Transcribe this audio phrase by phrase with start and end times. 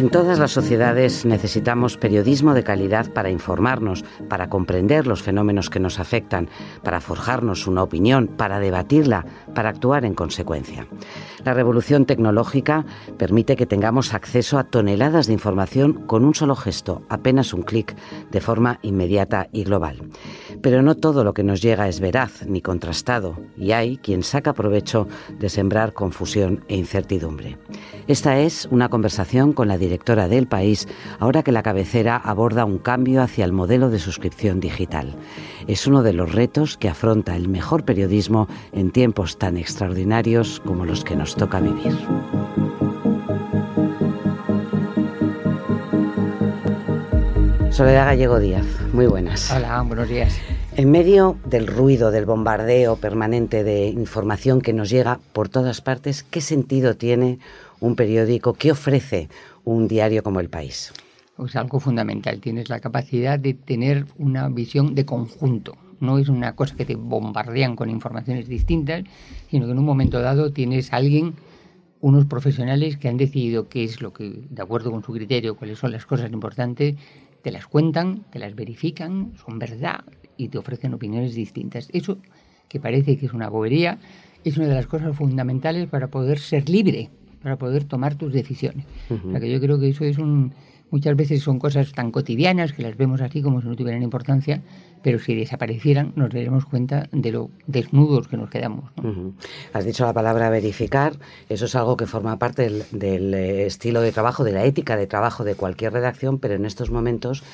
[0.00, 5.78] En todas las sociedades necesitamos periodismo de calidad para informarnos, para comprender los fenómenos que
[5.78, 6.48] nos afectan,
[6.82, 10.86] para forjarnos una opinión, para debatirla, para actuar en consecuencia.
[11.44, 12.86] La revolución tecnológica
[13.18, 17.94] permite que tengamos acceso a toneladas de información con un solo gesto, apenas un clic,
[18.30, 20.00] de forma inmediata y global.
[20.62, 24.54] Pero no todo lo que nos llega es veraz ni contrastado, y hay quien saca
[24.54, 25.08] provecho
[25.38, 27.58] de sembrar confusión e incertidumbre.
[28.08, 29.89] Esta es una conversación con la directora
[30.28, 35.14] del país, ahora que la cabecera aborda un cambio hacia el modelo de suscripción digital.
[35.66, 40.84] Es uno de los retos que afronta el mejor periodismo en tiempos tan extraordinarios como
[40.84, 41.96] los que nos toca vivir.
[47.70, 49.50] Soledad Gallego Díaz, muy buenas.
[49.50, 50.38] Hola, buenos días.
[50.76, 56.22] En medio del ruido, del bombardeo permanente de información que nos llega por todas partes,
[56.22, 57.38] ¿qué sentido tiene
[57.80, 58.54] un periódico?
[58.54, 59.28] ¿Qué ofrece
[59.64, 60.92] un diario como El País?
[61.36, 65.76] Pues algo fundamental, tienes la capacidad de tener una visión de conjunto.
[66.00, 69.04] No es una cosa que te bombardean con informaciones distintas,
[69.50, 71.34] sino que en un momento dado tienes a alguien,
[72.00, 75.78] unos profesionales que han decidido qué es lo que, de acuerdo con su criterio, cuáles
[75.78, 76.96] son las cosas importantes,
[77.42, 80.04] te las cuentan, te las verifican, son verdad
[80.36, 81.88] y te ofrecen opiniones distintas.
[81.92, 82.18] Eso,
[82.68, 83.98] que parece que es una bobería,
[84.44, 87.10] es una de las cosas fundamentales para poder ser libre,
[87.42, 88.84] para poder tomar tus decisiones.
[89.10, 90.52] o sea que yo creo que eso es un...
[90.90, 94.60] Muchas veces son cosas tan cotidianas que las vemos así como si no tuvieran importancia,
[95.02, 98.90] pero si desaparecieran nos daremos cuenta de lo desnudos que nos quedamos.
[99.72, 101.12] Has dicho la palabra verificar,
[101.48, 104.96] eso es algo que forma parte del, del eh, estilo de trabajo, de la ética
[104.96, 107.44] de trabajo de cualquier redacción, pero en estos momentos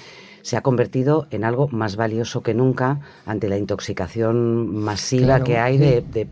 [0.46, 5.76] se ha convertido en algo más valioso que nunca ante la intoxicación masiva que hay
[5.76, 6.28] de,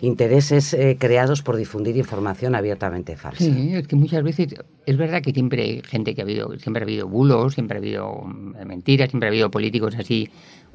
[0.00, 3.44] intereses eh, creados por difundir información abiertamente falsa.
[3.44, 4.54] Sí, es que muchas veces
[4.86, 7.80] es verdad que siempre hay gente que ha habido, siempre ha habido bulos, siempre ha
[7.80, 10.30] habido mm, mentiras, siempre ha habido políticos así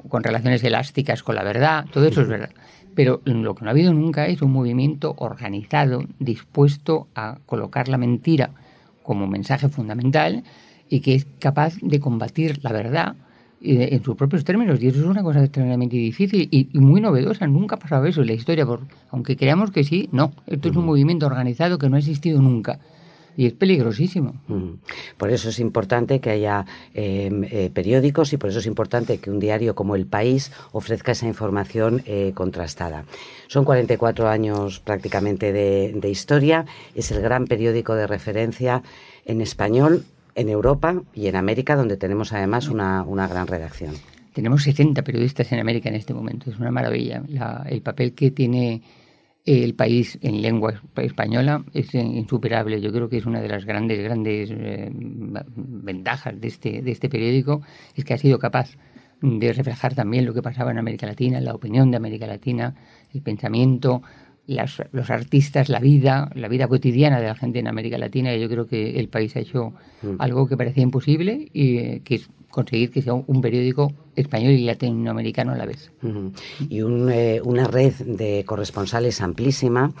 [0.08, 2.50] con relaciones elásticas con la verdad, todo eso es verdad.
[2.94, 7.98] Pero lo que no ha habido nunca es un movimiento organizado, dispuesto a colocar la
[7.98, 8.50] mentira
[9.02, 10.44] como mensaje fundamental
[10.94, 13.16] y que es capaz de combatir la verdad
[13.60, 14.80] en sus propios términos.
[14.80, 17.48] Y eso es una cosa extremadamente difícil y, muy novedosa.
[17.48, 18.64] Nunca ha pasado eso en la historia.
[18.64, 20.32] Por, aunque creamos que sí, no.
[20.46, 22.78] Esto es un movimiento organizado que no ha existido nunca.
[23.36, 24.34] Y es peligrosísimo.
[25.16, 29.32] Por eso es importante que haya em, eh, periódicos y por eso es importante que
[29.32, 33.04] un diario como El País ofrezca esa información eh, contrastada.
[33.48, 36.66] Son 44 años prácticamente de, de historia.
[36.94, 38.84] Es el gran periódico de referencia
[39.24, 43.94] en español en Europa y en América, donde tenemos además una, una gran redacción.
[44.32, 47.22] Tenemos 60 periodistas en América en este momento, es una maravilla.
[47.66, 48.82] el papel que tiene
[49.44, 52.80] el país en lengua española es insuperable.
[52.80, 57.08] Yo creo que es una de las grandes, grandes eh, ventajas de este, de este
[57.08, 57.62] periódico,
[57.94, 58.70] es que ha sido capaz
[59.20, 62.74] de reflejar también lo que pasaba en América Latina, la opinión de América Latina,
[63.12, 64.02] el pensamiento,
[64.46, 68.34] los artistas, la vida, la vida cotidiana de la gente en América Latina.
[68.34, 69.72] Y yo creo que el país ha hecho
[70.02, 70.16] mm.
[70.18, 74.64] algo que parecía imposible y eh, que es conseguir que sea un periódico español y
[74.64, 75.90] latinoamericano a la vez.
[76.68, 79.92] Y eh, una red de corresponsales amplísima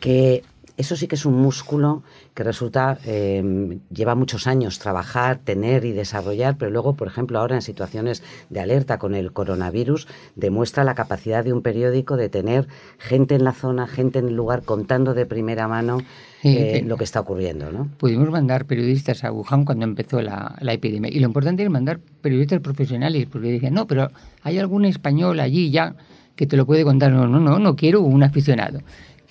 [0.00, 0.42] que
[0.76, 2.02] eso sí que es un músculo
[2.34, 7.54] que resulta, em, lleva muchos años trabajar, tener y desarrollar, pero luego, por ejemplo, ahora
[7.54, 12.66] en situaciones de alerta con el coronavirus, demuestra la capacidad de un periódico de tener
[12.98, 15.98] gente en la zona, gente en el lugar, contando de primera mano
[16.42, 17.70] eh, lo que está ocurriendo.
[17.70, 17.88] ¿no?
[17.96, 21.10] Pudimos mandar periodistas a Wuhan cuando empezó la, la epidemia.
[21.10, 24.10] Y lo importante es mandar periodistas profesionales, porque decían, no, pero
[24.42, 25.94] hay algún español allí ya
[26.34, 27.12] que te lo puede contar.
[27.12, 28.80] No, no, no, no quiero un aficionado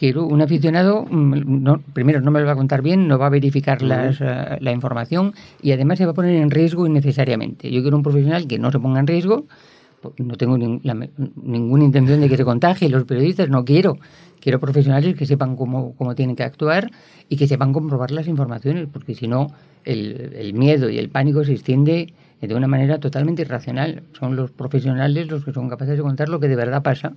[0.03, 3.29] quiero un aficionado, mm, primero no me lo va a contar bien, no va a
[3.29, 7.71] verificar eh, la información y además se va a poner en riesgo innecesariamente.
[7.71, 9.45] Yo quiero un profesional que no se ponga en riesgo,
[10.01, 13.97] pues, no tengo ninguna intención de que se contagie, los periodistas no quiero.
[14.41, 16.91] Quiero profesionales que sepan cómo, cómo tienen que actuar
[17.29, 19.47] y que sepan comprobar las informaciones, porque si no,
[19.85, 22.13] el, el miedo y el pánico se extiende
[22.47, 24.03] de una manera totalmente irracional.
[24.17, 27.13] Son los profesionales los que son capaces de contar lo que de verdad pasa,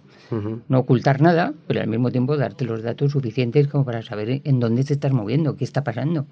[0.69, 4.61] no ocultar nada, pero al mismo tiempo darte los datos suficientes como para saber en
[4.61, 6.27] dónde te estás moviendo, qué está pasando.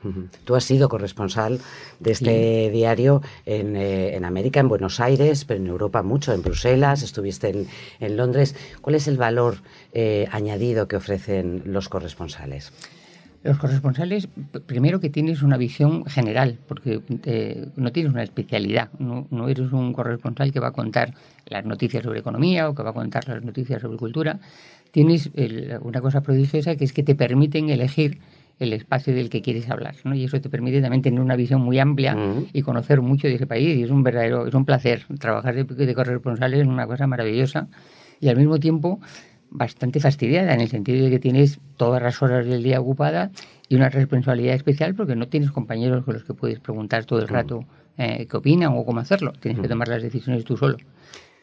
[0.44, 1.60] Tú has sido corresponsal
[2.00, 6.42] de este diario en, eh, en, América, en Buenos Aires, pero en Europa mucho, en
[6.42, 7.66] Bruselas, estuviste en,
[8.00, 8.54] en Londres.
[8.80, 9.56] ¿Cuál es el valor
[9.92, 12.72] eh, añadido que ofrecen los corresponsales?
[13.44, 14.26] Los corresponsales,
[14.64, 19.92] primero que tienes una visión general, porque eh, no tienes una especialidad, no, eres un
[19.92, 21.12] corresponsal que va a contar
[21.44, 24.40] las noticias sobre economía o que va a contar las noticias sobre cultura.
[24.92, 25.30] Tienes
[25.82, 28.18] una cosa prodigiosa que es que te permiten elegir
[28.58, 30.14] el espacio del que quieres hablar, ¿no?
[30.14, 32.16] Y eso te permite también tener una visión muy amplia
[32.50, 33.76] y conocer mucho de ese país.
[33.76, 35.04] Y es un verdadero, es un placer.
[35.18, 37.68] Trabajar de, de corresponsal es una cosa maravillosa
[38.20, 39.00] y al mismo tiempo
[39.54, 43.30] bastante fastidiada en el sentido de que tienes todas las horas del día ocupada
[43.68, 47.28] y una responsabilidad especial porque no tienes compañeros con los que puedes preguntar todo el
[47.28, 47.64] rato
[47.96, 49.32] eh, qué opinan o cómo hacerlo.
[49.40, 50.76] Tienes que tomar las decisiones tú solo.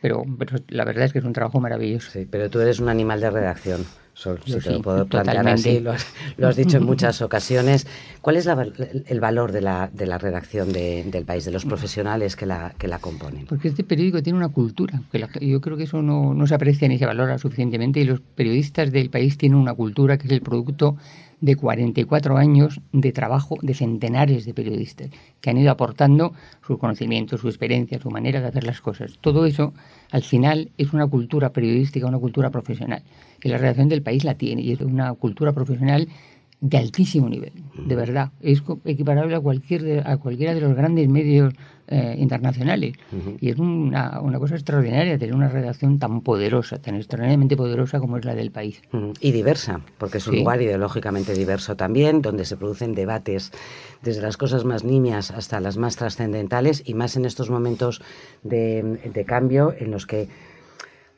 [0.02, 2.12] Pero, pero, la verdad es que es un trabajo maravilloso.
[2.12, 3.86] Sí, pero tú eres un animal de redacción.
[4.22, 5.94] Sol, si te lo puedo plantear así, lo
[6.48, 7.88] has, dicho en muchas ocasiones.
[8.22, 12.46] ¿Cuál es el valor de la, de la redacción del país, de los profesionales que
[12.46, 13.48] la, que la componen?
[13.48, 16.88] Porque este periódico tiene una cultura, que yo creo que eso no, no se aprecia
[16.88, 20.42] ni se valora suficientemente, y los periodistas del país tienen una cultura que es el
[20.42, 20.98] producto
[21.42, 25.10] de 44 años de trabajo de centenares de periodistas
[25.42, 26.34] que han ido aportando
[26.66, 29.18] sus conocimientos, su experiencia, su manera de hacer las cosas.
[29.20, 29.74] Todo eso,
[30.12, 33.02] al final, es una cultura periodística, una cultura profesional.
[33.44, 36.08] Y la redacción del país la tiene, y es una cultura profesional
[36.62, 37.54] de altísimo nivel,
[37.88, 38.32] de verdad.
[38.40, 41.56] Es equiparable a, cualquier a cualquiera de los grandes medios
[41.88, 42.94] eh, internacionales.
[43.40, 48.18] Y es una, una, cosa extraordinaria tener una redacción tan poderosa, tan extraordinariamente poderosa como
[48.18, 48.80] es la del país.
[49.20, 53.52] Y diversa, porque es un lugar ideológicamente diverso también, donde se producen debates
[54.04, 58.04] desde las cosas más nimias hasta las más trascendentales y más en estos momentos
[58.44, 60.30] de, de cambio en los que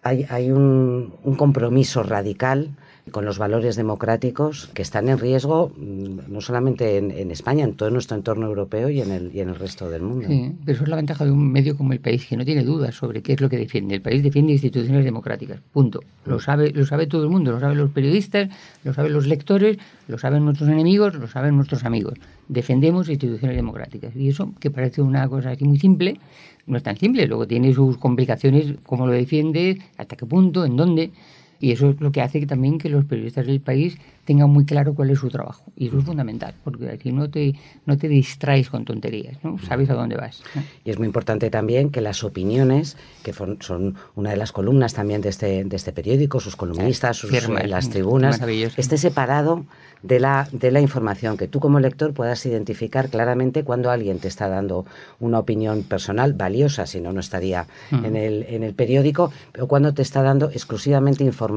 [0.02, 2.72] hay, hay un, un compromiso radical
[3.12, 7.90] con los valores democráticos que están en riesgo mm, no solamente en, España, en todo
[7.90, 10.28] nuestro entorno europeo y en, el, y en el resto del mundo.
[10.28, 12.64] Sí, pero eso es la ventaja de un medio como el país, que no tiene
[12.64, 13.96] dudas sobre qué es lo que defiende.
[13.96, 16.00] El país defiende instituciones democráticas, punto.
[16.26, 18.50] Lo sabe, lo sabe todo el mundo, lo saben los periodistas,
[18.84, 19.78] lo saben los lectores,
[20.08, 22.14] lo saben nuestros enemigos, lo saben nuestros amigos.
[22.48, 24.16] Defendemos instituciones democráticas.
[24.16, 26.20] Y eso, que parece una cosa aquí muy simple,
[26.66, 27.28] no es tan simple.
[27.28, 31.12] Luego tiene sus complicaciones, cómo lo defiende, hasta qué punto, en dónde.
[31.64, 34.66] Y eso es lo que hace que también que los periodistas del país tengan muy
[34.66, 35.64] claro cuál es su trabajo.
[35.78, 37.54] Y eso es fundamental, porque aquí no te,
[37.86, 39.58] no te distraes con tonterías, ¿no?
[39.60, 40.44] sabes a dónde vas.
[40.84, 45.22] Y es muy importante también que las opiniones, que son una de las columnas también
[45.22, 48.42] de este, de este periódico, sus columnistas, sus, las tribunas,
[48.76, 49.66] esté separado
[50.02, 54.28] de la, de la información, que tú como lector puedas identificar claramente cuando alguien te
[54.28, 54.86] está dando
[55.22, 59.94] una opinión personal valiosa, si no, no estaría en, el, en el periódico, pero cuando
[59.94, 61.53] te está dando exclusivamente información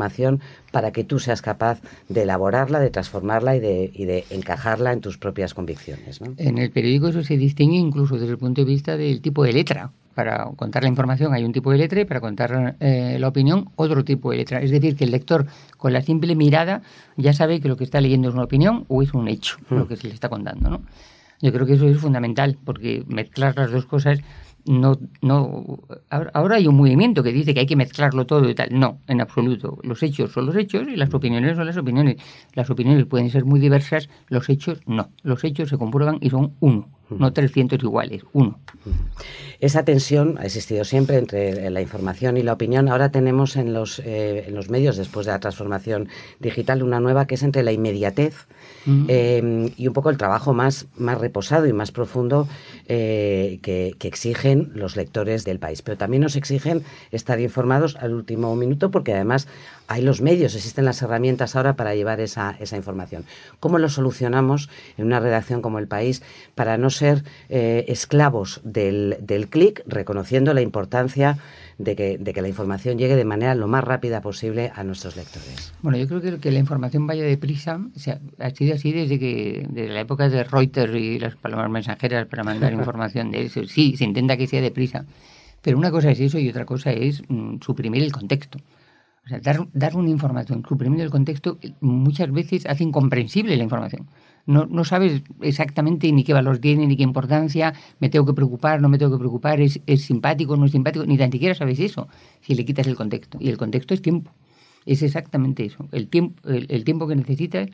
[0.70, 5.00] para que tú seas capaz de elaborarla, de transformarla y de, y de encajarla en
[5.00, 6.20] tus propias convicciones.
[6.36, 9.52] En el periódico eso se distingue incluso desde el punto de vista del tipo de
[9.52, 13.28] letra para contar la información hay un tipo de letra y para contar eh, la
[13.28, 14.62] opinión otro tipo de letra.
[14.62, 15.46] Es decir, que el lector
[15.76, 16.80] con la simple mirada
[17.18, 19.84] ya sabe que lo que está leyendo es una opinión o es un hecho, lo
[19.84, 19.88] hmm.
[19.88, 20.70] que se le está contando.
[20.70, 20.80] ¿no?
[21.42, 24.20] Yo creo que eso es fundamental porque mezclar las dos cosas
[24.66, 25.78] no, no,
[26.10, 28.68] ahora hay un movimiento que dice que hay que mezclarlo todo y tal.
[28.72, 29.78] No, en absoluto.
[29.82, 32.16] Los hechos son los hechos y las opiniones son las opiniones.
[32.54, 35.10] Las opiniones pueden ser muy diversas, los hechos no.
[35.22, 38.58] Los hechos se comprueban y son uno, no 300 iguales, uno.
[39.60, 42.88] Esa tensión ha existido siempre entre la información y la opinión.
[42.88, 46.08] Ahora tenemos en los, eh, en los medios, después de la transformación
[46.40, 48.46] digital, una nueva que es entre la inmediatez
[49.08, 52.48] eh, y un poco el trabajo más, más reposado y más profundo
[52.86, 55.82] eh, que, que, exigen los lectores del país.
[55.82, 59.48] Pero también nos exigen estar informados al último minuto porque además
[59.88, 63.24] hay los medios, existen las herramientas ahora para llevar esa, esa información.
[63.60, 66.22] ¿Cómo lo solucionamos en una redacción como El País
[66.54, 71.38] para no ser eh, esclavos del, del clic, reconociendo la importancia
[71.78, 75.14] de que, de que, la información llegue de manera lo más rápida posible a nuestros
[75.16, 75.72] lectores?
[75.82, 79.18] Bueno, yo creo que, que la información vaya deprisa o sea, ha sido así desde
[79.18, 83.64] que desde la época de Reuters y las palomas mensajeras para mandar información de eso.
[83.66, 85.04] Sí, se intenta que sea deprisa.
[85.62, 88.58] Pero una cosa es eso y otra cosa es mm, suprimir el contexto.
[89.26, 94.08] O sea, dar, dar una información suprimiendo el contexto muchas veces hace incomprensible la información.
[94.46, 98.80] No, no sabes exactamente ni qué valor tiene, ni qué importancia, me tengo que preocupar,
[98.80, 101.80] no me tengo que preocupar, es, es simpático, no es simpático, ni tan siquiera sabes
[101.80, 102.06] eso
[102.40, 103.38] si le quitas el contexto.
[103.40, 104.30] Y el contexto es tiempo.
[104.84, 107.68] Es exactamente eso, el tiempo, el, el tiempo que necesitas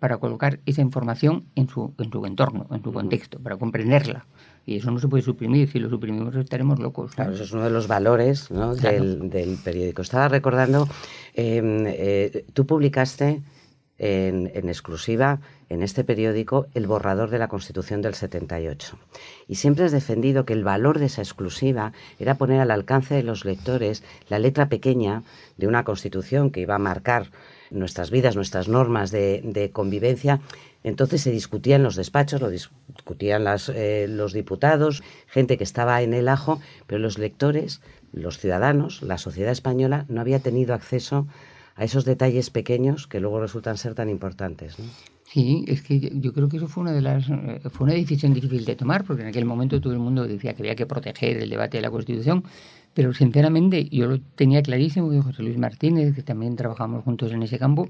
[0.00, 4.26] para colocar esa información en su, en su entorno, en su contexto, para comprenderla.
[4.68, 5.70] Y eso no se puede suprimir.
[5.70, 7.14] Si lo suprimimos estaremos locos.
[7.14, 10.02] Claro, eso es uno de los valores del, del, periódico.
[10.02, 10.86] Estaba recordando,
[11.32, 13.40] em, eh, tú publicaste
[13.96, 18.98] en, en, exclusiva en este periódico el borrador de la Constitución del 78.
[19.48, 23.22] Y siempre has defendido que el valor de esa exclusiva era poner al alcance de
[23.22, 25.22] los lectores la letra pequeña
[25.56, 27.30] de una Constitución que iba a marcar
[27.70, 30.40] nuestras vidas, nuestras normas de, de convivencia
[30.88, 36.02] entonces se discutía en los despachos, lo discutían las, eh, los diputados, gente que estaba
[36.02, 37.80] en el ajo, pero los lectores,
[38.12, 41.26] los ciudadanos, la sociedad española no había tenido acceso
[41.76, 44.78] a esos detalles pequeños que luego resultan ser tan importantes.
[44.78, 44.86] ¿no?
[45.22, 48.32] Sí, es que yo creo que eso fue una de las eh, fue una decisión
[48.32, 51.36] difícil de tomar porque en aquel momento todo el mundo decía que había que proteger
[51.36, 52.44] el debate de la Constitución,
[52.94, 57.42] pero sinceramente yo lo tenía clarísimo y José Luis Martínez, que también trabajamos juntos en
[57.42, 57.88] ese campo,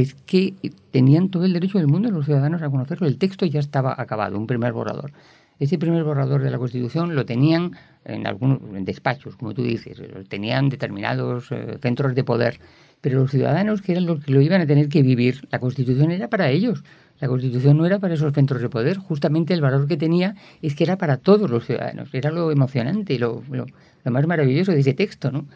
[0.00, 0.54] es que
[0.90, 3.06] tenían todo el derecho del mundo los ciudadanos a conocerlo.
[3.06, 5.12] El texto ya estaba acabado, un primer borrador.
[5.58, 7.72] Ese primer borrador de la Constitución lo tenían
[8.04, 12.60] en algunos despachos, como tú dices, lo tenían determinados eh, centros de poder
[13.00, 16.10] pero los ciudadanos, que eran los que lo iban a tener que vivir, la Constitución
[16.10, 16.82] era para ellos.
[17.20, 18.98] La Constitución no era para esos centros de poder.
[18.98, 22.12] Justamente el valor que tenía es que era para todos los ciudadanos.
[22.12, 23.66] Era lo emocionante y lo, lo,
[24.10, 25.46] más maravilloso de ese texto, ¿no?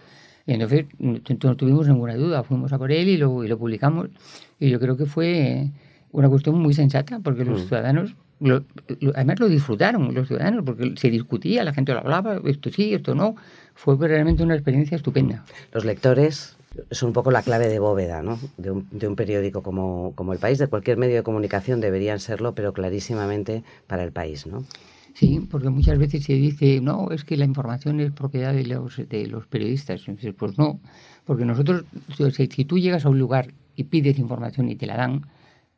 [0.47, 4.09] Y entonces no tuvimos ninguna duda, fuimos a por él y lo, y lo publicamos.
[4.59, 5.70] Y yo creo que fue
[6.12, 7.66] una cuestión muy sensata, porque los mm.
[7.66, 8.14] ciudadanos,
[9.14, 13.14] además lo disfrutaron los ciudadanos, porque se discutía, la gente lo hablaba, esto sí, esto
[13.14, 13.37] no.
[13.75, 15.44] Fue realmente una experiencia estupenda.
[15.73, 16.56] Los lectores
[16.88, 18.38] es un poco la clave de bóveda ¿no?
[18.56, 22.20] de, un, de un periódico como, como, El País, de cualquier medio de comunicación deberían
[22.20, 24.47] serlo, pero clarísimamente para el país.
[24.47, 24.64] ¿no?
[25.14, 28.97] Sí, porque muchas veces se dice, no, es que la información es propiedad de los,
[28.97, 30.05] de los periodistas.
[30.37, 30.81] pues no,
[31.25, 31.85] porque nosotros,
[32.33, 35.26] si, tú llegas a un lugar y pides información y te la dan,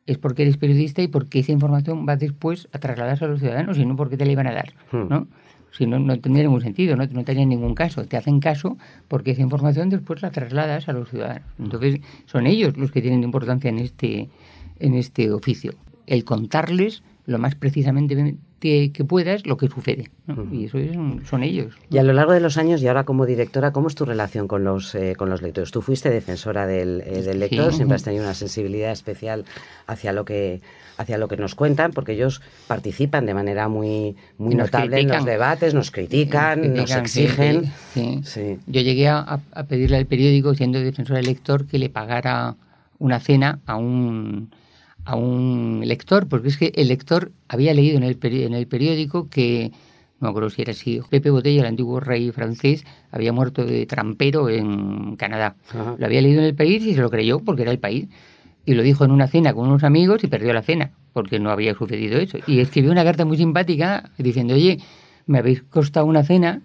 [0.05, 3.77] es porque eres periodista y porque esa información va después a trasladarse a los ciudadanos
[3.77, 4.73] y no porque te la iban a dar.
[4.91, 5.07] Hmm.
[5.09, 5.27] ¿no?
[5.71, 7.05] Si no, no tendría ningún sentido, ¿no?
[7.05, 8.05] no tendría ningún caso.
[8.05, 11.47] Te hacen caso porque esa información después la trasladas a los ciudadanos.
[11.57, 14.29] Entonces, son ellos los que tienen importancia en este,
[14.79, 15.73] en este oficio.
[16.05, 20.09] El contarles lo más precisamente que puedas lo que sucede.
[20.51, 20.77] Y eso
[21.25, 21.75] son ellos.
[21.89, 24.47] Y a lo largo de los años, y ahora como directora, ¿cómo es tu relación
[24.47, 25.71] con los, eh, con los lectores?
[25.71, 29.45] Tú fuiste defensora del, eh, del lector, siempre has tenido una sensibilidad especial
[29.85, 30.61] hacia lo que
[30.97, 35.25] hacia lo que nos cuentan, porque ellos participan de manera muy, muy notable en los
[35.25, 37.71] debates, nos critican, nos exigen.
[37.95, 42.55] Yo llegué a, pedirle al periódico, siendo defensor del lector, que le pagara
[42.99, 44.51] una cena a un
[45.05, 49.29] a un lector, porque es que el lector había leído en el, en el periódico
[49.29, 49.71] que,
[50.19, 53.85] no me acuerdo si era así, Pepe Botella, el antiguo rey francés, había muerto de
[53.85, 55.55] trampero en Canadá.
[55.97, 58.07] Lo había leído en el país y se lo creyó porque era el país
[58.65, 61.51] y lo dijo en una cena con unos amigos y perdió la cena porque no
[61.51, 62.37] había sucedido eso.
[62.47, 64.79] Y escribió una carta muy simpática diciendo, oye,
[65.25, 66.61] me habéis costado una cena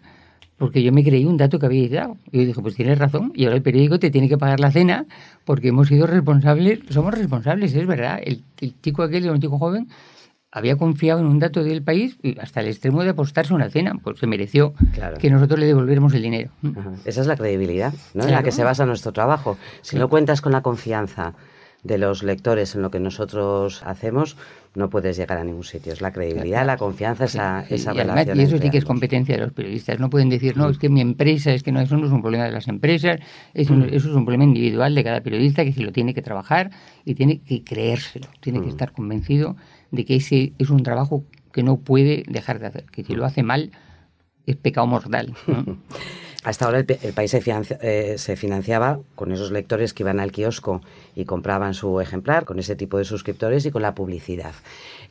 [0.59, 2.17] porque yo me creí un dato que habéis dado.
[2.31, 4.71] Y yo dije, pues tienes razón, y ahora el periódico te tiene que pagar la
[4.71, 5.07] cena
[5.45, 8.21] porque hemos sido responsables, somos responsables, es verdad.
[8.23, 8.43] El,
[8.83, 9.89] chico aquel, un chico joven,
[10.51, 14.19] había confiado en un dato del país hasta el extremo de apostarse una cena, pues
[14.19, 14.75] se mereció
[15.21, 16.51] que nosotros le devolviéramos el dinero.
[17.05, 18.25] Esa es la credibilidad, ¿no?
[18.25, 19.57] En la que se basa nuestro trabajo.
[19.83, 21.35] Si no cuentas con la confianza
[21.89, 24.37] de los lectores en lo que nosotros hacemos,
[24.75, 25.93] no puedes llegar a ningún sitio.
[25.93, 28.39] Es la credibilidad, la confianza, esa, esa relación.
[28.39, 29.99] y eso sí que es competencia de los periodistas.
[29.99, 32.23] No pueden decir, no, es que mi empresa, es que no, eso no es un
[32.23, 33.19] problema de las empresas,
[33.55, 33.85] eso, mm.
[33.85, 36.71] eso es un problema individual de cada periodista que se lo tiene que trabajar
[37.05, 38.71] y tiene que creérselo, tiene que mm.
[38.71, 39.57] estar convencido
[39.91, 43.25] de que ese es un trabajo que no puede dejar de hacer, que si lo
[43.25, 43.73] hace mal
[44.47, 45.35] es pecado mortal.
[46.49, 50.81] Hasta ahora el, país eh, se, financiaba con esos lectores que iban al kiosco
[51.15, 54.55] y compraban su ejemplar, con ese tipo de suscriptores y con la publicidad.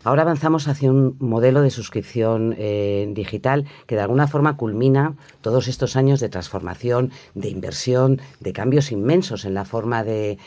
[0.03, 5.67] Ahora avanzamos hacia un modelo de suscripción eh, digital que de alguna forma culmina todos
[5.67, 10.39] estos años de transformación, de inversión, de cambios inmensos en la forma de,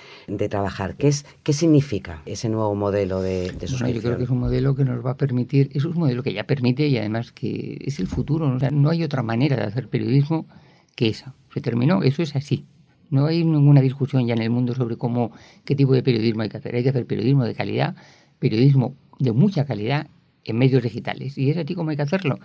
[0.51, 0.97] trabajar.
[0.97, 3.93] ¿Qué, es, ¿Qué significa ese nuevo modelo de, suscripción?
[3.93, 6.33] yo creo que es un modelo que nos va a permitir, es un modelo que
[6.33, 8.59] ya permite y además que es el futuro.
[8.73, 10.47] no hay otra manera de hacer periodismo
[10.95, 11.35] que esa.
[11.53, 12.67] Se terminó, eso es así.
[13.11, 15.33] No hay ninguna discusión ya en el mundo sobre cómo,
[15.65, 16.75] qué tipo de periodismo hay que hacer.
[16.77, 17.97] Hay que hacer periodismo de calidad,
[18.39, 20.07] periodismo de mucha calidad
[20.45, 21.37] en medios digitales.
[21.37, 22.39] Y es así como hay que hacerlo.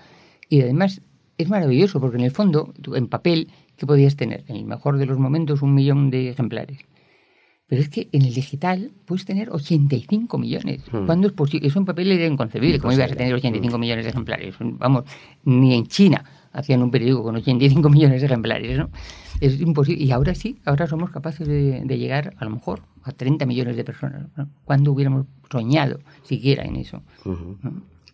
[0.50, 1.02] Y además
[1.38, 4.44] es maravilloso porque en el fondo, en papel, ¿qué podías tener?
[4.48, 6.80] En el mejor de los momentos, un millón de ejemplares.
[7.68, 10.82] Pero es que en el digital puedes tener 85 millones.
[10.92, 11.06] Hmm.
[11.06, 11.68] ¿Cuándo es posible?
[11.68, 12.80] Eso en papel era inconcebible.
[12.80, 14.56] ¿Cómo ibas a tener 85 millones de ejemplares?
[14.60, 15.06] Vamos,
[15.44, 16.24] ni en China
[16.56, 18.90] hacían un periódico con 85 millones de ejemplares, ¿no?
[19.42, 20.04] Es imposible.
[20.04, 23.84] Y ahora sí, ahora somos capaces de, llegar a lo mejor a 30 millones de
[23.84, 24.28] personas.
[24.36, 24.48] ¿no?
[24.64, 27.04] ¿Cuándo hubiéramos soñado siquiera en eso?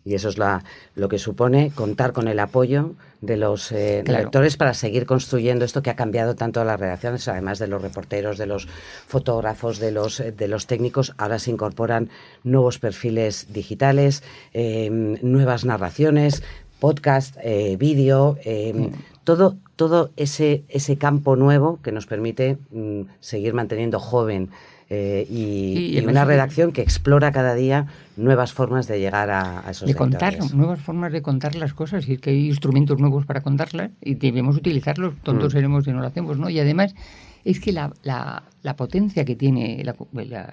[0.04, 0.64] Y eso es la,
[0.96, 5.80] lo que supone contar con el apoyo de los eh, lectores para seguir construyendo esto
[5.80, 8.66] que ha cambiado tanto las redacciones, además de los reporteros, de los
[9.06, 11.14] fotógrafos, de los, eh, de los técnicos.
[11.18, 12.10] Ahora se incorporan
[12.42, 16.42] nuevos perfiles digitales, eh, nuevas narraciones,
[16.82, 19.22] podcast, eh, vídeo, eh, mm.
[19.22, 24.50] todo, todo ese, ese campo nuevo que nos permite mm, seguir manteniendo joven
[24.90, 27.86] eh, y, una redacción que explora cada día
[28.16, 32.18] nuevas formas de llegar a, esos De contar, nuevas formas de contar las cosas y
[32.18, 35.56] que hay instrumentos nuevos para contarlas y debemos utilizarlos, tontos mm.
[35.56, 36.50] seremos si no lo hacemos, ¿no?
[36.50, 36.96] Y además
[37.44, 39.96] Es que la, la, potencia que tiene la,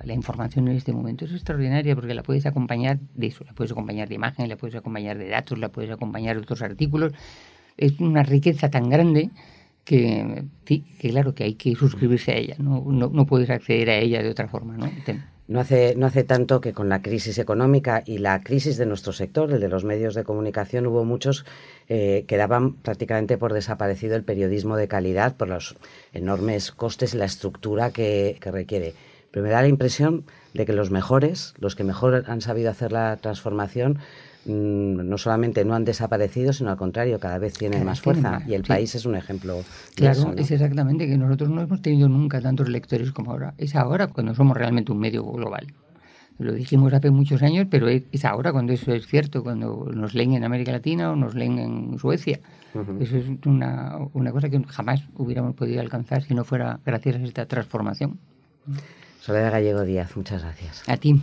[0.03, 3.71] la, información en este momento es extraordinaria porque la puedes acompañar de eso, la puedes
[3.71, 7.13] acompañar de imagen, la puedes acompañar de datos, la puedes acompañar de otros artículos.
[7.77, 9.29] Es una riqueza tan grande
[9.85, 13.97] que, que claro que hay que suscribirse a ella, no, no, no puedes acceder a
[13.97, 14.75] ella de otra forma.
[14.75, 14.89] ¿no?
[15.49, 19.13] No hace, no hace tanto que con la crisis económica y la crisis de nuestro
[19.13, 21.43] sector, el de los medios de comunicación, hubo muchos
[21.87, 25.75] eh, que daban prácticamente por desaparecido el periodismo de calidad por los
[26.13, 28.93] enormes costes y la estructura que, que requiere.
[29.31, 32.91] Pero me da la impresión de que los mejores, los que mejor han sabido hacer
[32.91, 33.99] la transformación,
[34.45, 38.41] Mm, no solamente no han desaparecido, sino al contrario, cada vez tienen más fuerza.
[38.47, 39.61] y el país es un ejemplo.
[39.95, 43.53] Claro, es exactamente que nosotros no hemos tenido nunca tantos lectores como ahora.
[43.57, 45.67] Es ahora cuando somos realmente un medio global.
[46.37, 50.33] Lo dijimos hace muchos años, pero es ahora cuando eso es cierto, cuando nos leen
[50.33, 52.39] en América Latina o nos leen en Suecia.
[53.01, 57.19] Eso es una, una cosa que jamás hubiéramos podido alcanzar si no fuera gracias a
[57.19, 58.19] esta transformación.
[59.19, 60.83] Soledad Gallego Díaz, muchas gracias.
[60.87, 61.21] A ti.